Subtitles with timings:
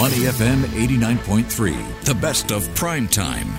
[0.00, 3.52] Money FM 89.3, the best of prime time.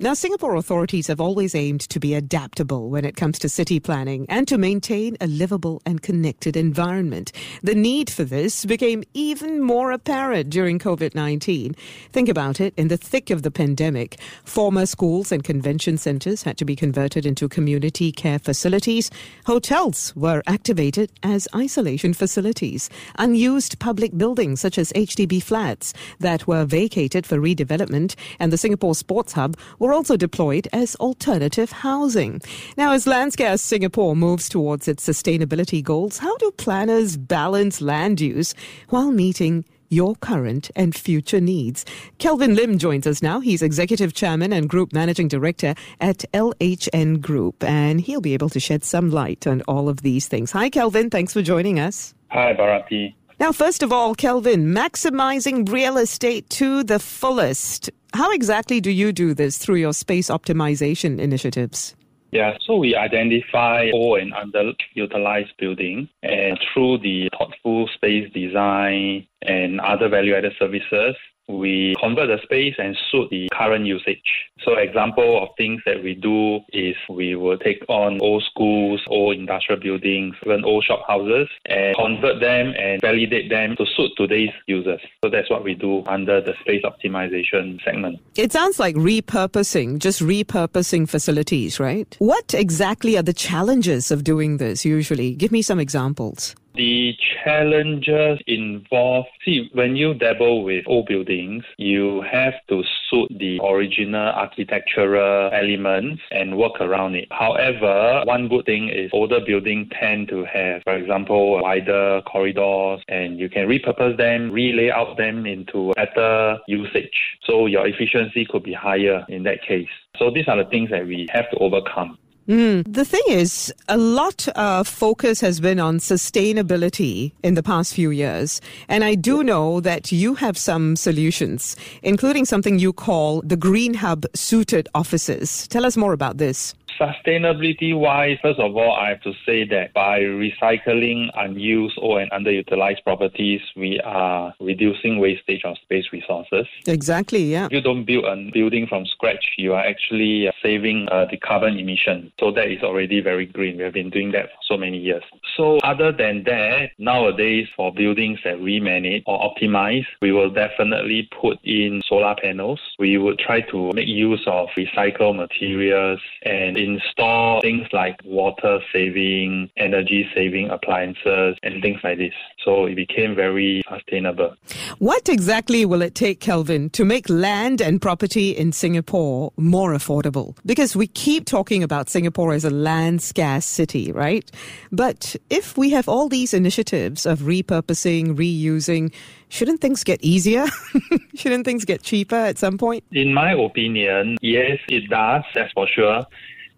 [0.00, 4.26] Now, Singapore authorities have always aimed to be adaptable when it comes to city planning
[4.28, 7.30] and to maintain a livable and connected environment.
[7.62, 11.76] The need for this became even more apparent during COVID 19.
[12.10, 16.58] Think about it in the thick of the pandemic, former schools and convention centers had
[16.58, 19.12] to be converted into community care facilities.
[19.46, 22.90] Hotels were activated as isolation facilities.
[23.20, 28.96] Unused public buildings, such as HDB flats, that were vacated for redevelopment, and the Singapore
[28.96, 32.42] Sports Hub were also deployed as alternative housing.
[32.76, 38.54] Now, as Landscare Singapore moves towards its sustainability goals, how do planners balance land use
[38.88, 41.84] while meeting your current and future needs.
[42.18, 43.38] Kelvin Lim joins us now.
[43.40, 48.60] He's Executive Chairman and Group Managing Director at LHN Group, and he'll be able to
[48.60, 50.50] shed some light on all of these things.
[50.50, 51.10] Hi, Kelvin.
[51.10, 52.14] Thanks for joining us.
[52.30, 53.16] Hi, Bharati.
[53.40, 57.90] Now, first of all, Kelvin, maximizing real estate to the fullest.
[58.14, 61.96] How exactly do you do this through your space optimization initiatives?
[62.30, 69.80] Yeah, so we identify all and underutilized buildings, and through the thoughtful space design and
[69.80, 71.14] other value-added services,
[71.48, 74.22] we convert the space and suit the current usage.
[74.64, 79.36] So example of things that we do is we will take on old schools, old
[79.36, 84.50] industrial buildings, even old shop houses and convert them and validate them to suit today's
[84.66, 85.00] users.
[85.22, 88.20] So that's what we do under the space optimization segment.
[88.36, 92.16] It sounds like repurposing, just repurposing facilities, right?
[92.20, 95.34] What exactly are the challenges of doing this usually?
[95.34, 96.54] Give me some examples.
[96.74, 103.60] The challenges involve, see, when you dabble with old buildings, you have to suit the
[103.62, 107.28] original architectural elements and work around it.
[107.30, 113.38] However, one good thing is older buildings tend to have, for example, wider corridors and
[113.38, 117.38] you can repurpose them, relay out them into better usage.
[117.44, 119.88] So your efficiency could be higher in that case.
[120.18, 122.18] So these are the things that we have to overcome.
[122.48, 122.84] Mm.
[122.86, 128.10] The thing is, a lot of focus has been on sustainability in the past few
[128.10, 128.60] years.
[128.86, 133.94] And I do know that you have some solutions, including something you call the Green
[133.94, 135.66] Hub suited offices.
[135.68, 136.74] Tell us more about this.
[137.00, 142.30] Sustainability wise, first of all, I have to say that by recycling unused or and
[142.30, 146.66] underutilized properties, we are reducing wastage of space resources.
[146.86, 147.66] Exactly, yeah.
[147.66, 151.78] If you don't build a building from scratch, you are actually saving uh, the carbon
[151.78, 152.32] emission.
[152.40, 153.76] So that is already very green.
[153.76, 155.22] We have been doing that for so many years.
[155.56, 161.28] So other than that, nowadays for buildings that we manage or optimize, we will definitely
[161.40, 162.80] put in solar panels.
[162.98, 169.70] We would try to make use of recycled materials and install things like water saving,
[169.76, 172.34] energy saving appliances, and things like this.
[172.64, 174.54] So it became very sustainable.
[174.98, 180.56] What exactly will it take, Kelvin, to make land and property in Singapore more affordable?
[180.64, 184.50] Because we keep talking about Singapore as a land scarce city, right?
[184.90, 189.12] But if we have all these initiatives of repurposing, reusing,
[189.50, 190.66] shouldn't things get easier?
[191.34, 193.04] shouldn't things get cheaper at some point?
[193.12, 196.24] In my opinion, yes, it does, that's for sure.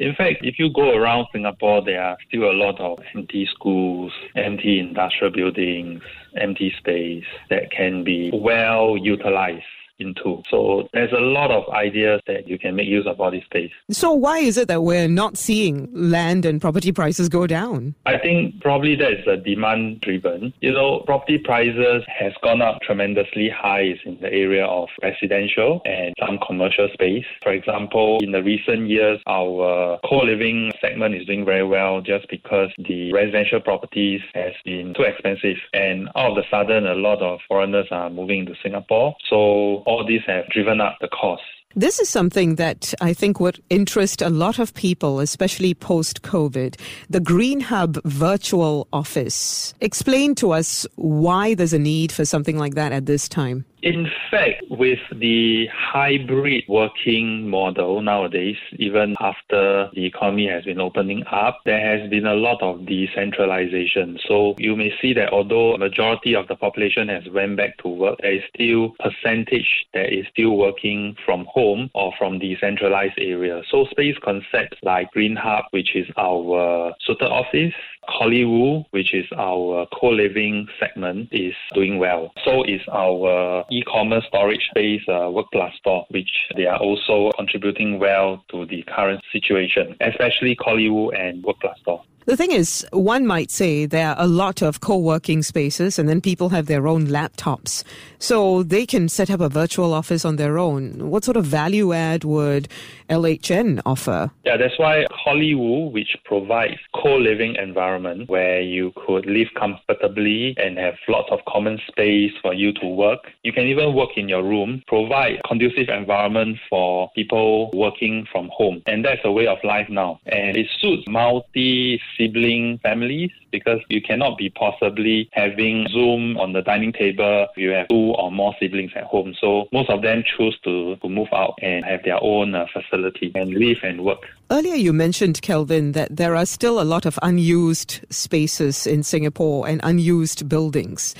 [0.00, 4.12] In fact, if you go around Singapore, there are still a lot of empty schools,
[4.34, 6.02] empty industrial buildings,
[6.36, 9.62] empty space that can be well utilized
[9.98, 10.42] into.
[10.48, 13.72] So there's a lot of ideas that you can make use of all this space.
[13.90, 17.94] So why is it that we're not seeing land and property prices go down?
[18.06, 20.52] I think probably that is a demand driven.
[20.60, 26.14] You know, property prices has gone up tremendously high in the area of residential and
[26.18, 27.24] some commercial space.
[27.42, 32.70] For example, in the recent years, our co-living segment is doing very well just because
[32.78, 37.40] the residential properties has been too expensive and all of a sudden a lot of
[37.48, 39.14] foreigners are moving to Singapore.
[39.28, 41.42] So all these have driven up the cost.
[41.76, 46.78] This is something that I think would interest a lot of people, especially post COVID.
[47.10, 49.74] The Green Hub virtual office.
[49.80, 53.64] Explain to us why there's a need for something like that at this time.
[53.84, 61.22] In fact, with the hybrid working model nowadays, even after the economy has been opening
[61.30, 64.18] up, there has been a lot of decentralization.
[64.26, 68.20] So you may see that although majority of the population has went back to work,
[68.22, 73.66] there is still percentage that is still working from home or from decentralized areas.
[73.70, 77.74] So space concepts like Green Hub, which is our suited office,
[78.08, 82.32] Coliwoo, which is our co-living segment, is doing well.
[82.44, 87.98] So is our e-commerce storage space, uh, Work Plus Store, which they are also contributing
[87.98, 92.02] well to the current situation, especially Coliwoo and Work Plus Store.
[92.26, 96.08] The thing is, one might say there are a lot of co working spaces, and
[96.08, 97.84] then people have their own laptops.
[98.18, 101.10] So they can set up a virtual office on their own.
[101.10, 102.68] What sort of value add would
[103.10, 104.30] LHN offer?
[104.46, 110.78] Yeah, that's why Coliwoo, which provides co living environment where you could live comfortably and
[110.78, 113.20] have lots of common space for you to work.
[113.42, 118.82] You can even work in your room, provide conducive environment for people working from home.
[118.86, 120.20] And that's a way of life now.
[120.24, 126.62] And it suits multi sibling families because you cannot be possibly having Zoom on the
[126.62, 127.46] dining table.
[127.56, 129.34] You have two or more siblings at home.
[129.40, 133.32] So most of them choose to, to move out and have their own uh, facility
[133.34, 134.26] and live and work.
[134.50, 139.68] Earlier, you mentioned, Kelvin, that there are still a lot of unused spaces in Singapore
[139.68, 141.14] and unused buildings.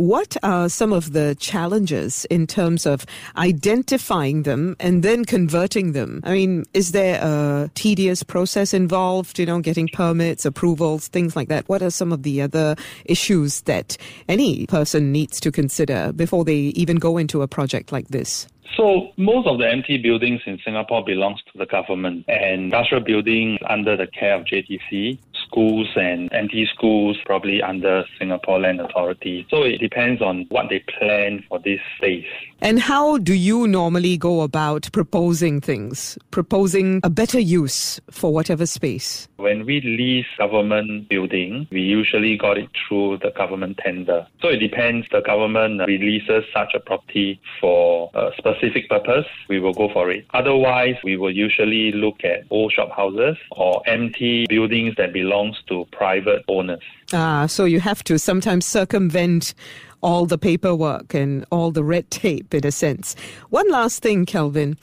[0.00, 3.04] What are some of the challenges in terms of
[3.36, 6.22] identifying them and then converting them?
[6.24, 11.48] I mean, is there a tedious process involved, you know, getting permits, approvals, things like
[11.48, 11.68] that?
[11.68, 16.72] What are some of the other issues that any person needs to consider before they
[16.80, 18.46] even go into a project like this?
[18.76, 23.58] So most of the empty buildings in Singapore belongs to the government and industrial buildings
[23.68, 25.18] under the care of JTC
[25.50, 29.46] schools and empty schools probably under Singapore Land Authority.
[29.50, 32.24] So it depends on what they plan for this space.
[32.62, 38.66] And how do you normally go about proposing things, proposing a better use for whatever
[38.66, 39.28] space?
[39.36, 44.26] When we lease government building, we usually got it through the government tender.
[44.42, 45.06] So it depends.
[45.10, 50.26] The government releases such a property for a specific purpose, we will go for it.
[50.34, 55.86] Otherwise, we will usually look at old shop houses or empty buildings that belongs to
[55.92, 56.82] private owners.
[57.12, 59.54] Ah, so you have to sometimes circumvent
[60.02, 63.16] all the paperwork and all the red tape, in a sense.
[63.50, 64.76] One last thing, Kelvin.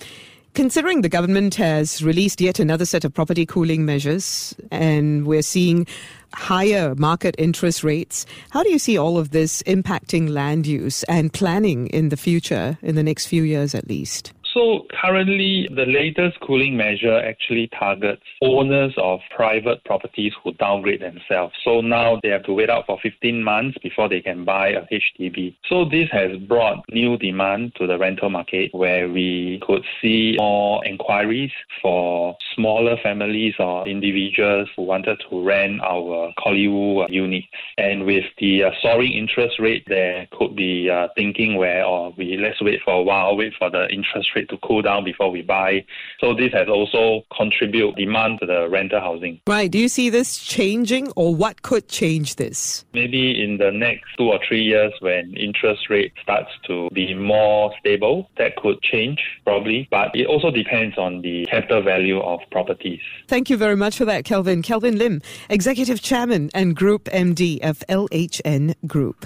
[0.54, 5.86] Considering the government has released yet another set of property cooling measures and we're seeing
[6.34, 11.32] higher market interest rates, how do you see all of this impacting land use and
[11.32, 14.34] planning in the future, in the next few years at least?
[14.58, 21.54] So currently, the latest cooling measure actually targets owners of private properties who downgrade themselves.
[21.64, 24.82] So now they have to wait out for 15 months before they can buy a
[24.92, 25.56] HDB.
[25.70, 30.84] So this has brought new demand to the rental market where we could see more
[30.86, 37.46] inquiries for smaller families or individuals who wanted to rent our Coliwoo units.
[37.78, 42.14] And with the uh, soaring interest rate, there could be uh, thinking where, or oh,
[42.18, 45.32] we let's wait for a while, wait for the interest rate to cool down before
[45.32, 45.86] we buy.
[46.20, 49.42] So this has also contributed demand to the rental housing.
[49.48, 49.70] Right.
[49.70, 52.86] Do you see this changing or what could change this?
[52.94, 57.74] Maybe in the next two or three years when interest rate starts to be more
[57.80, 59.88] stable, that could change probably.
[59.92, 63.02] But it also depends on the capital value of properties.
[63.28, 64.62] Thank you very much for that, Kelvin.
[64.62, 69.26] Kelvin Lim, Executive Chairman and Group MD of LHN Group.